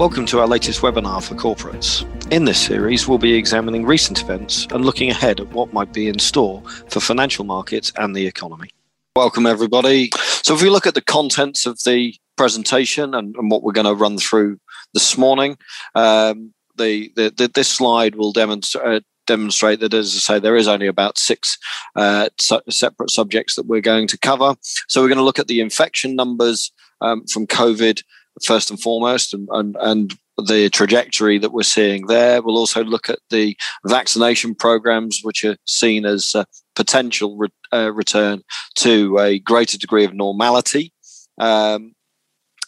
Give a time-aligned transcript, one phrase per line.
[0.00, 2.06] Welcome to our latest webinar for corporates.
[2.32, 6.08] In this series, we'll be examining recent events and looking ahead at what might be
[6.08, 8.70] in store for financial markets and the economy.
[9.14, 10.08] Welcome, everybody.
[10.16, 13.84] So, if we look at the contents of the presentation and, and what we're going
[13.84, 14.58] to run through
[14.94, 15.58] this morning,
[15.94, 18.86] um, the, the, the, this slide will demonstrate.
[18.86, 21.56] Uh, demonstrate that, as I say, there is only about six
[21.94, 24.56] uh, su- separate subjects that we're going to cover.
[24.88, 26.72] So, we're going to look at the infection numbers
[27.02, 28.02] um, from COVID
[28.44, 30.14] first and foremost, and, and, and
[30.46, 32.42] the trajectory that we're seeing there.
[32.42, 37.92] We'll also look at the vaccination programs, which are seen as a potential re- uh,
[37.92, 38.42] return
[38.76, 40.92] to a greater degree of normality.
[41.38, 41.94] Um,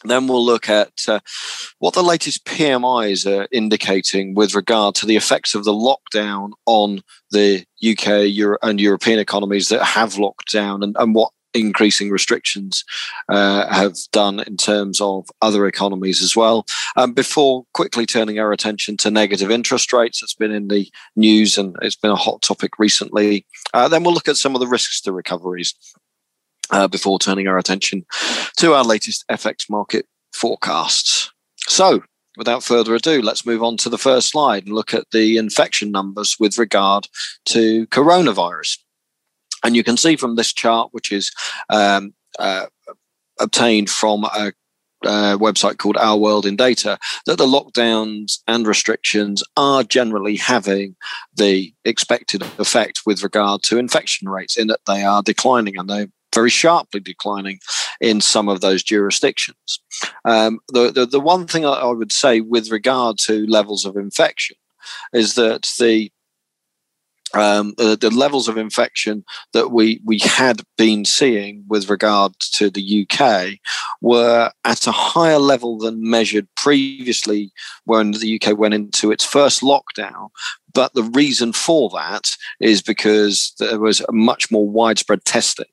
[0.05, 1.21] then we'll look at uh,
[1.79, 7.03] what the latest PMIs are indicating with regard to the effects of the lockdown on
[7.31, 12.84] the UK Euro- and European economies that have locked down and, and what increasing restrictions
[13.29, 16.67] uh, have done in terms of other economies as well.
[16.97, 21.58] Um, before quickly turning our attention to negative interest rates, it's been in the news
[21.58, 23.47] and it's been a hot topic recently.
[23.75, 25.75] Uh, then we'll look at some of the risks to recoveries
[26.70, 28.05] uh, before turning our attention
[28.56, 31.30] to our latest FX market forecasts.
[31.69, 32.03] So,
[32.36, 35.91] without further ado, let's move on to the first slide and look at the infection
[35.91, 37.08] numbers with regard
[37.47, 38.78] to coronavirus.
[39.64, 41.30] And you can see from this chart, which is
[41.68, 42.66] um, uh,
[43.41, 44.52] obtained from a
[45.05, 50.96] uh, website called Our World in Data that the lockdowns and restrictions are generally having
[51.34, 56.08] the expected effect with regard to infection rates, in that they are declining and they're
[56.34, 57.58] very sharply declining
[58.00, 59.80] in some of those jurisdictions.
[60.24, 64.56] Um, the, the, the one thing I would say with regard to levels of infection
[65.12, 66.10] is that the
[67.34, 73.06] um, the, levels of infection that we we had been seeing with regard to the
[73.08, 73.58] UK
[74.00, 77.52] were at a higher level than measured previously
[77.84, 80.28] when the UK went into its first lockdown.
[80.74, 82.30] But the reason for that
[82.61, 85.67] is because there was much more widespread testing.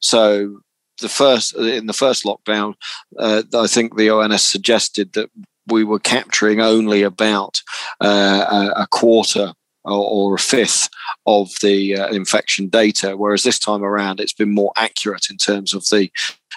[0.00, 0.60] So
[1.00, 2.74] the first in the first lockdown,
[3.18, 5.30] uh, I think the ONS suggested that
[5.68, 7.60] we were capturing only about
[8.00, 9.52] uh, a quarter
[9.94, 10.88] or, a fifth
[11.26, 15.72] of the uh, infection data, whereas this time around it's been more accurate in terms
[15.72, 16.10] of the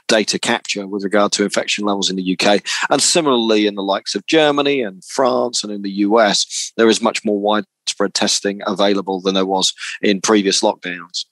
[0.07, 2.61] data capture with regard to infection levels in the UK.
[2.89, 7.01] And similarly, in the likes of Germany and France and in the US, there is
[7.01, 7.39] much more
[7.89, 11.25] widespread testing available than there was in previous lockdowns.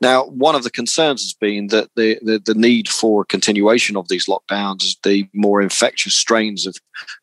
[0.00, 4.08] Now, one of the concerns has been that the, the, the need for continuation of
[4.08, 6.76] these lockdowns, the more infectious strains of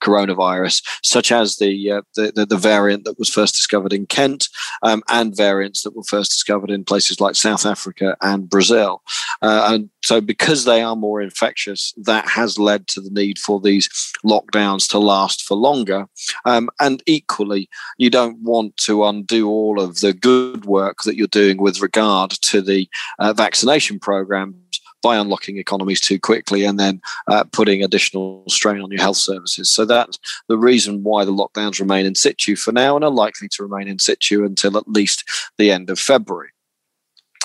[0.03, 4.49] coronavirus, such as the, uh, the, the, variant that was first discovered in Kent
[4.83, 9.01] um, and variants that were first discovered in places like South Africa and Brazil.
[9.41, 13.59] Uh, and so, because they are more infectious, that has led to the need for
[13.59, 13.89] these
[14.25, 16.05] lockdowns to last for longer.
[16.45, 21.27] Um, and equally, you don't want to undo all of the good work that you're
[21.27, 22.87] doing with regard to the
[23.19, 24.55] uh, vaccination programs
[25.01, 29.69] by unlocking economies too quickly and then uh, putting additional strain on your health services.
[29.69, 33.47] So that's the reason why the lockdowns remain in situ for now and are likely
[33.49, 35.23] to remain in situ until at least
[35.57, 36.49] the end of February.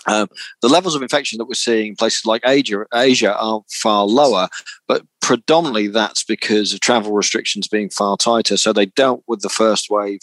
[0.07, 0.29] Um,
[0.63, 4.49] the levels of infection that we're seeing in places like Asia, Asia are far lower,
[4.87, 8.57] but predominantly that's because of travel restrictions being far tighter.
[8.57, 10.21] So they dealt with the first wave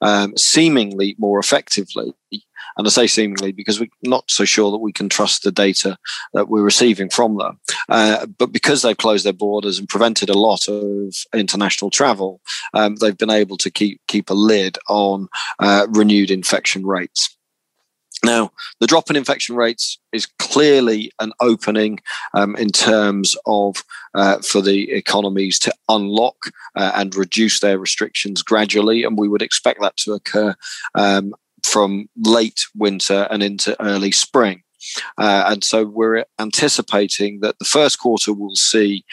[0.00, 2.14] um, seemingly more effectively.
[2.76, 5.96] And I say seemingly because we're not so sure that we can trust the data
[6.32, 7.58] that we're receiving from them.
[7.88, 12.40] Uh, but because they've closed their borders and prevented a lot of international travel,
[12.74, 15.28] um, they've been able to keep keep a lid on
[15.58, 17.36] uh, renewed infection rates.
[18.24, 22.00] Now, the drop in infection rates is clearly an opening
[22.32, 26.36] um, in terms of uh, for the economies to unlock
[26.74, 30.54] uh, and reduce their restrictions gradually, and we would expect that to occur
[30.94, 34.62] um, from late winter and into early spring.
[35.18, 39.04] Uh, and so we're anticipating that the first quarter will see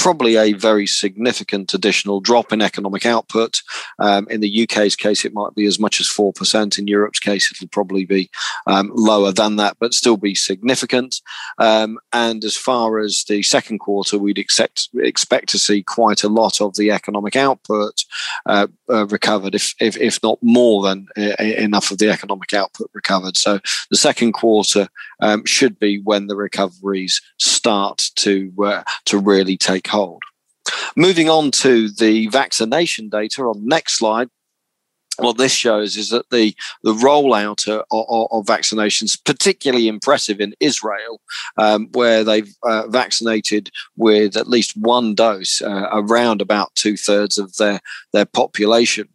[0.00, 3.60] probably a very significant additional drop in economic output.
[3.98, 6.78] Um, in the UK's case, it might be as much as 4%.
[6.78, 8.30] In Europe's case, it'll probably be
[8.66, 11.16] um, lower than that, but still be significant.
[11.58, 16.28] Um, and as far as the second quarter, we'd expect, expect to see quite a
[16.28, 18.02] lot of the economic output
[18.46, 22.88] uh, uh, recovered, if, if, if not more than uh, enough of the economic output
[22.94, 23.36] recovered.
[23.36, 23.60] So
[23.90, 24.88] the second quarter
[25.20, 30.22] um, should be when the recoveries start to, uh, to really take hold.
[30.96, 34.28] Moving on to the vaccination data on next slide.
[35.18, 40.54] what this shows is that the the rollout of, of, of vaccinations, particularly impressive in
[40.60, 41.20] Israel,
[41.58, 47.38] um, where they've uh, vaccinated with at least one dose uh, around about two thirds
[47.38, 47.80] of their
[48.12, 49.08] their population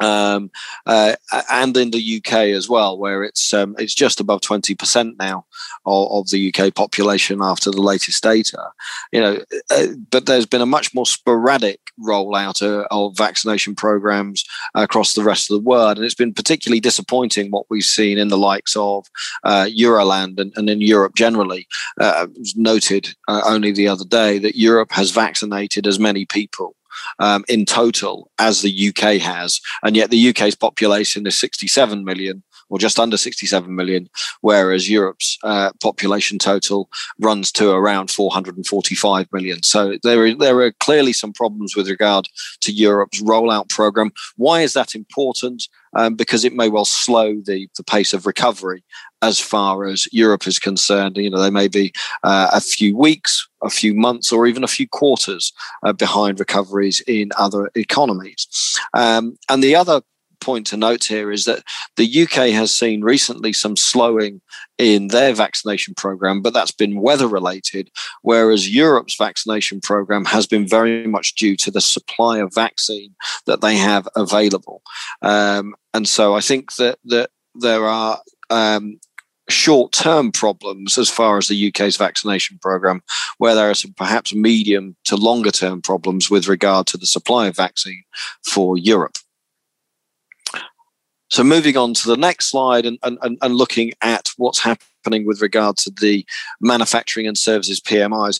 [0.00, 0.50] um,
[0.84, 1.14] uh,
[1.50, 5.46] and in the UK as well, where it's um, it's just above twenty percent now
[5.84, 8.70] of, of, the UK population after the latest data.
[9.12, 9.38] You know,
[9.70, 14.44] uh, but there's been a much more sporadic rollout uh, of vaccination programs
[14.74, 18.28] across the rest of the world, and it's been particularly disappointing what we've seen in
[18.28, 19.06] the likes of
[19.44, 21.66] uh, Euroland and, and, in Europe generally.
[21.98, 26.75] Uh, noted uh, only the other day that Europe has vaccinated as many people
[27.18, 32.42] um, in total as the UK has, and yet the UK's population is 67 million
[32.68, 34.08] or just under 67 million,
[34.40, 36.88] whereas Europe's uh, population total
[37.20, 39.62] runs to around 445 million.
[39.62, 42.28] So there are, there are clearly some problems with regard
[42.62, 44.12] to Europe's rollout program.
[44.36, 45.68] Why is that important?
[45.94, 48.84] Um, because it may well slow the, the pace of recovery
[49.22, 51.16] as far as Europe is concerned.
[51.16, 51.92] You know, they may be
[52.22, 55.52] uh, a few weeks, a few months, or even a few quarters
[55.82, 58.46] uh, behind recoveries in other economies.
[58.92, 60.02] Um, and the other
[60.40, 61.62] point to note here is that
[61.96, 64.40] the UK has seen recently some slowing
[64.78, 67.90] in their vaccination program, but that's been weather related,
[68.22, 73.14] whereas Europe's vaccination program has been very much due to the supply of vaccine
[73.46, 74.82] that they have available.
[75.22, 78.98] Um, and so I think that, that there are um,
[79.48, 83.02] short term problems as far as the UK's vaccination program,
[83.38, 87.46] where there are some perhaps medium to longer term problems with regard to the supply
[87.46, 88.02] of vaccine
[88.44, 89.18] for Europe.
[91.28, 95.42] So moving on to the next slide and, and, and looking at what's happening with
[95.42, 96.24] regard to the
[96.60, 98.38] manufacturing and services PMIs,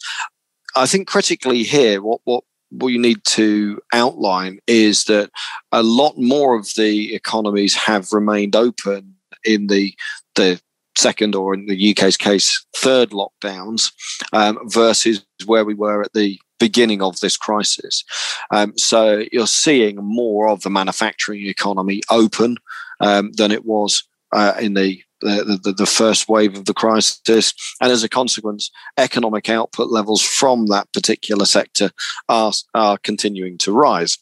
[0.77, 5.31] I think critically here, what, what we need to outline is that
[5.73, 9.95] a lot more of the economies have remained open in the
[10.35, 10.61] the
[10.97, 13.93] second or in the UK's case third lockdowns
[14.33, 18.05] um, versus where we were at the beginning of this crisis.
[18.51, 22.57] Um, so you're seeing more of the manufacturing economy open
[23.01, 27.55] um, than it was uh, in the the, the, the, first wave of the crisis.
[27.81, 31.91] And as a consequence, economic output levels from that particular sector
[32.29, 34.19] are, are continuing to rise.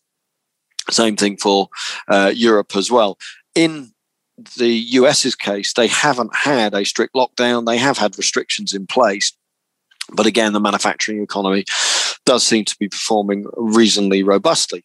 [0.90, 1.68] Same thing for
[2.08, 3.18] uh, Europe as well.
[3.56, 3.92] In
[4.56, 9.32] the US's case, they haven't had a strict lockdown, they have had restrictions in place.
[10.12, 11.64] But again, the manufacturing economy
[12.26, 14.84] does seem to be performing reasonably robustly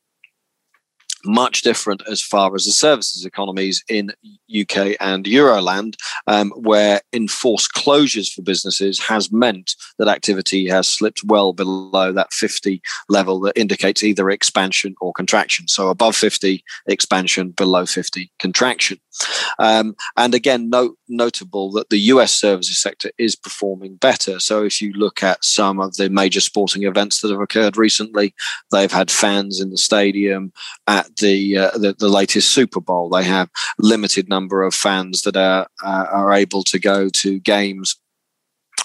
[1.25, 4.11] much different as far as the services economies in
[4.49, 5.95] UK and Euroland,
[6.27, 12.33] um, where enforced closures for businesses has meant that activity has slipped well below that
[12.33, 15.67] 50 level that indicates either expansion or contraction.
[15.67, 18.99] So above 50 expansion, below 50 contraction.
[19.57, 24.39] Um, and again, note, notable that the US services sector is performing better.
[24.39, 28.33] So if you look at some of the major sporting events that have occurred recently,
[28.71, 30.53] they've had fans in the stadium
[30.87, 33.09] at the uh, the, the, latest Super Bowl.
[33.09, 37.95] They have limited number of fans that are uh, are able to go to games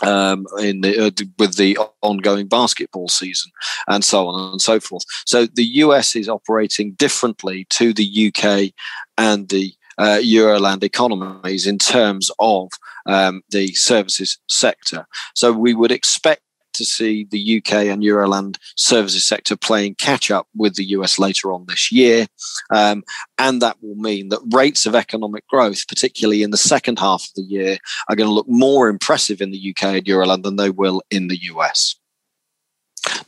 [0.03, 3.51] um, in the, uh, with the ongoing basketball season
[3.89, 5.05] and so on and so forth.
[5.27, 8.73] So the US is operating differently to the UK
[9.17, 12.69] and the uh, Euroland economies in terms of
[13.07, 15.07] um, the services sector.
[15.35, 16.43] So we would expect
[16.75, 21.53] to see the UK and Euroland services sector playing catch up with the US later
[21.53, 22.27] on this year.
[22.71, 23.05] Um,
[23.39, 27.35] and that will mean that rates of economic growth, particularly in the second half of
[27.37, 30.71] the year, are going to look more impressive in the UK and Euroland than they
[30.71, 31.97] will in the US.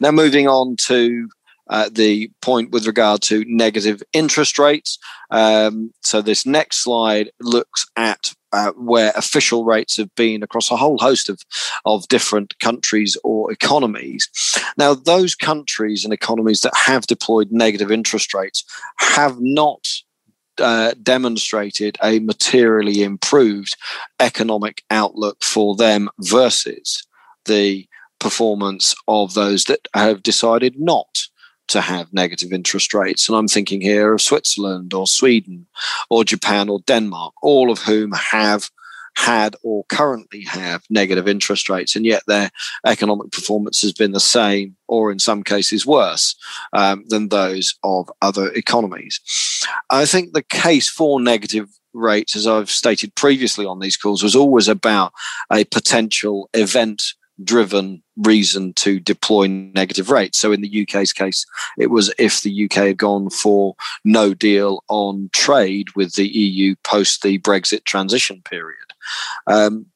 [0.01, 1.29] Now, moving on to
[1.69, 4.99] uh, the point with regard to negative interest rates.
[5.31, 10.77] Um, so, this next slide looks at uh, where official rates have been across a
[10.77, 11.41] whole host of,
[11.85, 14.29] of different countries or economies.
[14.79, 18.65] Now, those countries and economies that have deployed negative interest rates
[18.99, 19.87] have not
[20.59, 23.77] uh, demonstrated a materially improved
[24.21, 27.07] economic outlook for them versus
[27.45, 27.87] the
[28.19, 31.27] performance of those that have decided not
[31.69, 33.29] to have negative interest rates.
[33.29, 35.67] And I'm thinking here of Switzerland or Sweden
[36.11, 38.71] or Japan or Denmark, all of whom have
[39.17, 42.51] had or currently have negative interest rates, and yet their
[42.85, 46.37] economic performance has been the same, or in some cases worse,
[46.75, 49.21] um, than those of other economies.
[49.89, 54.37] I think the case for negative rates, as I've stated previously on these calls, was
[54.37, 55.13] always about
[55.51, 57.03] a potential event
[57.45, 60.39] driven reason to deploy negative rates.
[60.39, 61.45] So in the UK's case,
[61.79, 66.75] it was if the UK had gone for no deal on trade with the EU
[66.83, 68.79] post the Brexit transition period.
[69.47, 69.87] Um,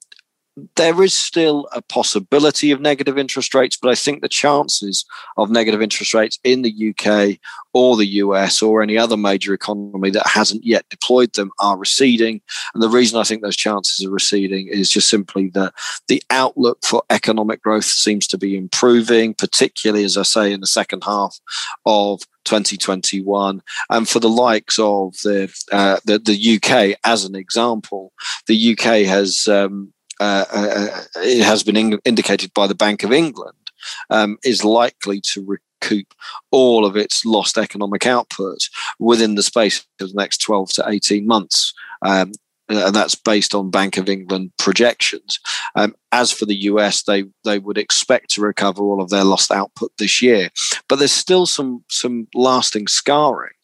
[0.76, 5.04] there is still a possibility of negative interest rates, but I think the chances
[5.36, 7.38] of negative interest rates in the UK
[7.72, 12.40] or the US or any other major economy that hasn't yet deployed them are receding.
[12.74, 15.72] And the reason I think those chances are receding is just simply that
[16.08, 20.66] the outlook for economic growth seems to be improving, particularly, as I say, in the
[20.66, 21.38] second half
[21.86, 23.62] of 2021.
[23.88, 28.12] And for the likes of the, uh, the, the UK, as an example,
[28.46, 29.46] the UK has.
[29.46, 33.70] Um, uh, uh, uh, it has been in- indicated by the Bank of England,
[34.10, 36.14] um, is likely to recoup
[36.50, 38.58] all of its lost economic output
[38.98, 41.72] within the space of the next 12 to 18 months.
[42.02, 42.32] Um,
[42.68, 45.40] and that's based on Bank of England projections.
[45.74, 49.50] Um, as for the US, they they would expect to recover all of their lost
[49.50, 50.50] output this year,
[50.88, 53.54] but there's still some some lasting scarring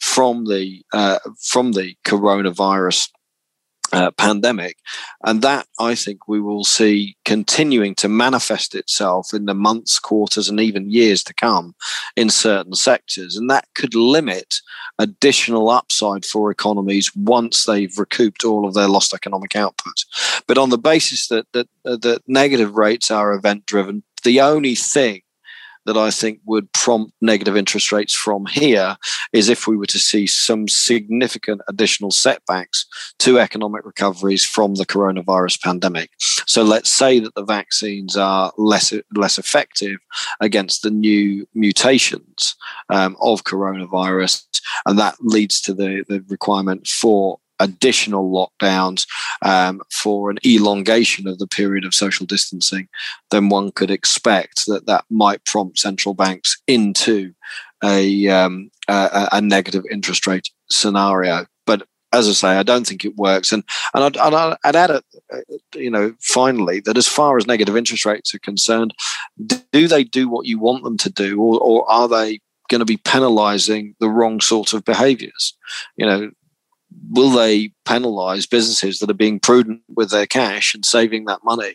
[0.00, 3.10] from the uh, from the coronavirus
[3.92, 4.78] uh, pandemic.
[5.24, 10.48] And that I think we will see continuing to manifest itself in the months, quarters,
[10.48, 11.74] and even years to come
[12.16, 13.36] in certain sectors.
[13.36, 14.56] And that could limit
[14.98, 20.04] additional upside for economies once they've recouped all of their lost economic output.
[20.46, 24.74] But on the basis that, that, uh, that negative rates are event driven, the only
[24.74, 25.22] thing
[25.86, 28.96] that I think would prompt negative interest rates from here
[29.32, 32.86] is if we were to see some significant additional setbacks
[33.20, 36.10] to economic recoveries from the coronavirus pandemic.
[36.46, 39.98] So let's say that the vaccines are less less effective
[40.40, 42.56] against the new mutations
[42.90, 44.44] um, of coronavirus,
[44.86, 49.06] and that leads to the, the requirement for additional lockdowns
[49.42, 52.88] um, for an elongation of the period of social distancing,
[53.30, 57.32] then one could expect that that might prompt central banks into
[57.84, 61.46] a, um, a, a negative interest rate scenario.
[61.66, 63.52] But as I say, I don't think it works.
[63.52, 63.62] And
[63.94, 65.38] and I'd, I'd, add, it, uh,
[65.74, 68.94] you know, finally, that as far as negative interest rates are concerned,
[69.44, 72.84] do they do what you want them to do, or, or are they going to
[72.84, 75.56] be penalizing the wrong sort of behaviors?
[75.96, 76.30] You know,
[77.10, 81.74] will they penalize businesses that are being prudent with their cash and saving that money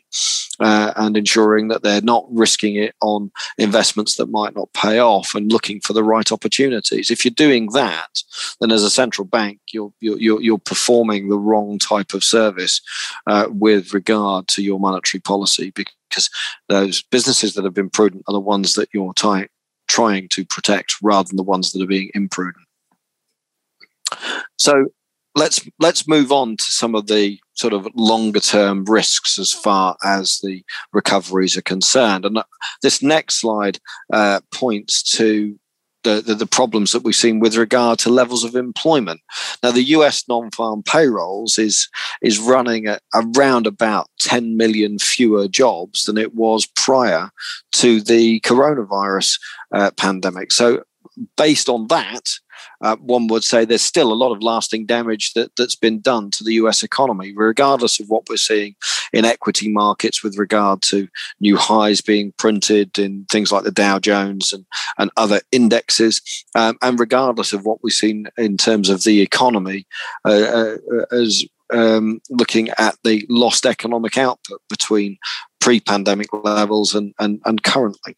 [0.59, 5.33] uh, and ensuring that they're not risking it on investments that might not pay off
[5.35, 7.11] and looking for the right opportunities?
[7.11, 8.23] If you're doing that
[8.59, 12.81] then as a central bank you're you're, you're performing the wrong type of service
[13.27, 16.29] uh, with regard to your monetary policy because
[16.69, 19.47] those businesses that have been prudent are the ones that you're ty-
[19.87, 22.65] trying to protect rather than the ones that are being imprudent.
[24.57, 24.87] So
[25.35, 29.95] let's let's move on to some of the sort of longer term risks as far
[30.03, 32.25] as the recoveries are concerned.
[32.25, 32.41] And
[32.81, 33.79] this next slide
[34.11, 35.57] uh, points to
[36.03, 39.21] the, the, the, problems that we've seen with regard to levels of employment.
[39.61, 41.87] Now, the US non-farm payrolls is
[42.21, 47.29] is running at around about 10 million fewer jobs than it was prior
[47.73, 49.39] to the coronavirus
[49.73, 50.51] uh, pandemic.
[50.51, 50.83] So,
[51.37, 52.29] based on that,
[52.81, 56.31] uh, one would say there's still a lot of lasting damage that, that's been done
[56.31, 58.75] to the US economy, regardless of what we're seeing
[59.13, 61.07] in equity markets with regard to
[61.39, 64.65] new highs being printed in things like the Dow Jones and,
[64.97, 66.21] and other indexes,
[66.55, 69.85] um, and regardless of what we've seen in terms of the economy
[70.25, 70.77] uh, uh,
[71.11, 75.17] as um, looking at the lost economic output between
[75.59, 78.17] pre-pandemic levels and, and, and currently.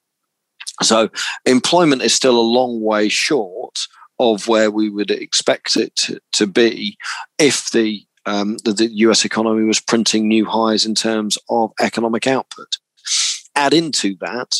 [0.81, 1.09] So
[1.45, 3.77] employment is still a long way short
[4.19, 6.97] of where we would expect it to, to be
[7.39, 12.27] if the, um, the, the US economy was printing new highs in terms of economic
[12.27, 12.77] output.
[13.55, 14.55] Add into that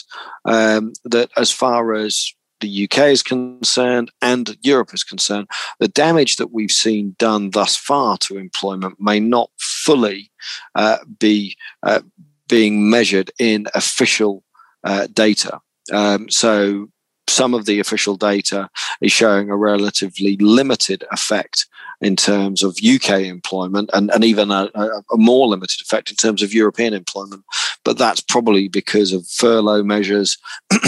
[0.45, 2.33] um, that as far as
[2.63, 5.47] the UK is concerned and Europe is concerned,
[5.79, 10.31] the damage that we've seen done thus far to employment may not fully
[10.75, 12.01] uh, be uh,
[12.47, 14.43] being measured in official
[14.83, 15.59] uh, data.
[15.91, 16.89] Um, so
[17.27, 18.69] some of the official data
[19.01, 21.67] is showing a relatively limited effect
[22.01, 26.43] in terms of UK employment and, and even a, a, more limited effect in terms
[26.43, 27.43] of European employment.
[27.85, 30.37] But that's probably because of furlough measures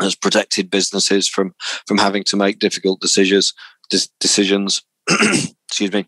[0.00, 1.54] has protected businesses from,
[1.86, 3.52] from having to make difficult decisions
[4.20, 4.82] decisions.
[5.68, 6.06] excuse me.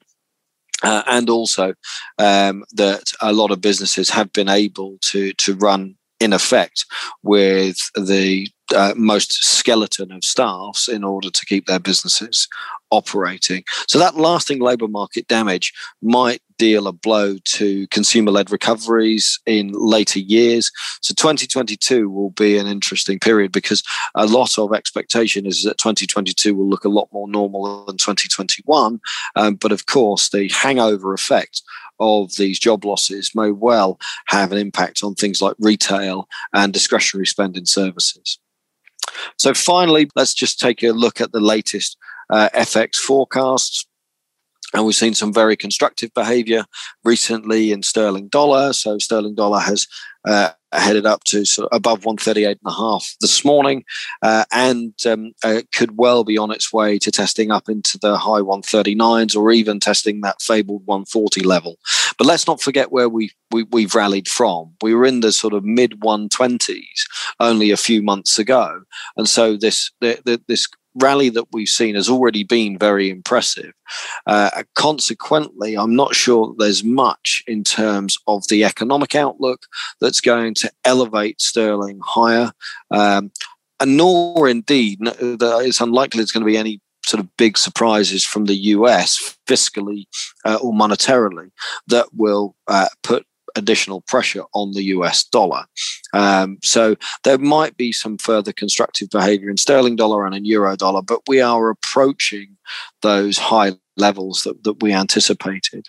[0.83, 1.75] Uh, and also
[2.19, 6.85] um, that a lot of businesses have been able to to run in effect
[7.23, 12.49] with the uh, most skeleton of staffs in order to keep their businesses
[12.91, 13.65] operating.
[13.89, 19.73] So that lasting labour market damage might deal a blow to consumer led recoveries in
[19.73, 20.71] later years.
[21.03, 23.83] So 2022 will be an interesting period because
[24.15, 29.01] a lot of expectation is that 2022 will look a lot more normal than 2021.
[29.35, 31.63] Um, but of course, the hangover effect
[32.01, 37.27] of these job losses may well have an impact on things like retail and discretionary
[37.27, 38.39] spending services.
[39.39, 41.97] So, finally, let's just take a look at the latest
[42.31, 43.87] uh, FX forecasts.
[44.75, 46.65] And we've seen some very constructive behavior
[47.05, 48.73] recently in sterling dollar.
[48.73, 49.87] So sterling dollar has
[50.27, 53.85] uh, headed up to sort of above 138 and a half this morning
[54.23, 58.17] uh, and um, uh, could well be on its way to testing up into the
[58.17, 61.77] high 139s or even testing that fabled 140 level.
[62.19, 64.75] But let's not forget where we, we, we've rallied from.
[64.83, 66.81] We were in the sort of mid 120s
[67.39, 68.83] only a few months ago.
[69.17, 73.73] And so this, the, the, this rally that we've seen has already been very impressive.
[74.27, 79.67] Uh, consequently, I'm not sure there's much in terms of the economic outlook
[80.01, 82.53] that's going to elevate sterling higher.
[82.91, 83.33] Um,
[83.81, 88.47] and nor indeed, it's unlikely there's going to be any sort of big surprises from
[88.47, 90.07] the US fiscally
[90.45, 91.51] uh, or monetarily
[91.89, 95.65] that will uh, put additional pressure on the US dollar.
[96.13, 100.77] Um, so there might be some further constructive behavior in sterling dollar and in euro
[100.77, 102.57] dollar, but we are approaching
[103.03, 105.87] those high levels that, that we anticipated.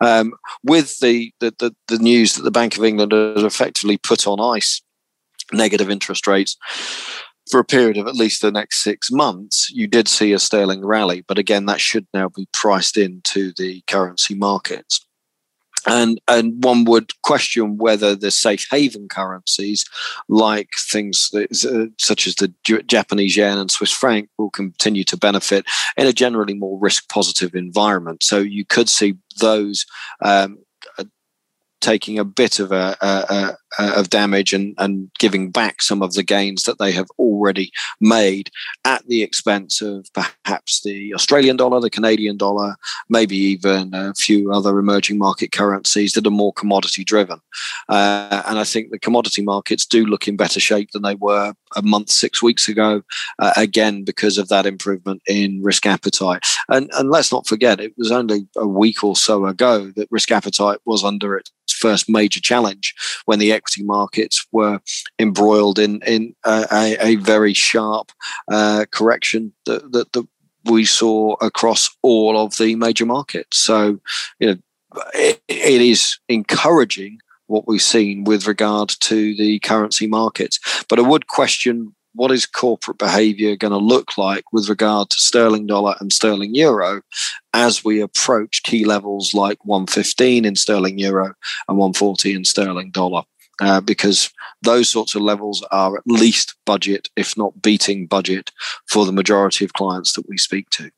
[0.00, 4.26] Um, with the, the, the, the news that the Bank of England has effectively put
[4.26, 4.80] on ice
[5.52, 6.56] negative interest rates
[7.50, 10.84] for a period of at least the next six months, you did see a sterling
[10.84, 11.24] rally.
[11.26, 15.04] But again, that should now be priced into the currency markets
[15.86, 19.84] and and one would question whether the safe haven currencies,
[20.28, 22.52] like things that, uh, such as the
[22.86, 25.64] Japanese yen and Swiss franc, will continue to benefit
[25.96, 28.22] in a generally more risk positive environment.
[28.22, 29.86] So you could see those
[30.22, 30.58] um,
[31.82, 36.14] taking a bit of a, a, a, of damage and, and giving back some of
[36.14, 38.50] the gains that they have already made
[38.84, 42.76] at the expense of perhaps the Australian dollar, the Canadian dollar,
[43.08, 47.38] maybe even a few other emerging market currencies that are more commodity driven.
[47.88, 51.54] Uh, and I think the commodity markets do look in better shape than they were
[51.76, 53.02] a month, six weeks ago,
[53.38, 56.44] uh, again, because of that improvement in risk appetite.
[56.68, 60.30] And, and let's not forget, it was only a week or so ago that risk
[60.30, 61.50] appetite was under its
[61.86, 62.94] first major challenge
[63.26, 64.76] when the equity markets were
[65.18, 68.06] embroiled in in a, a very sharp
[68.56, 70.26] uh, correction that, that, that
[70.64, 73.56] we saw across all of the major markets.
[73.58, 73.98] So,
[74.38, 74.58] you know,
[75.14, 80.58] it, it is encouraging what we've seen with regard to the currency markets.
[80.88, 85.16] But I would question what is corporate behavior going to look like with regard to
[85.16, 87.02] sterling dollar and sterling euro
[87.54, 91.34] as we approach key levels like 115 in sterling euro
[91.68, 93.22] and 140 in sterling dollar?
[93.60, 94.30] Uh, because
[94.62, 98.50] those sorts of levels are at least budget if not beating budget
[98.88, 100.90] for the majority of clients that we speak to.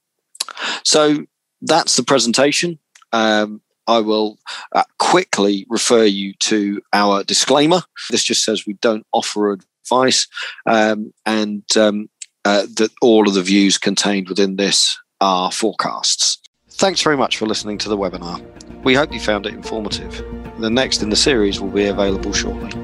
[0.84, 1.26] So
[1.60, 2.78] that's the presentation.
[3.12, 4.38] Um, I will
[4.72, 7.82] uh, quickly refer you to our disclaimer.
[8.10, 10.26] This just says we don't offer advice,
[10.66, 12.08] um, and um,
[12.44, 16.38] uh, that all of the views contained within this are forecasts.
[16.70, 18.42] Thanks very much for listening to the webinar.
[18.82, 20.24] We hope you found it informative.
[20.58, 22.83] The next in the series will be available shortly.